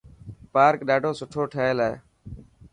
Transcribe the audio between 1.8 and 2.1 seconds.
هي.